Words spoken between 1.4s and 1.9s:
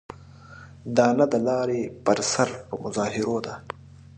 لارو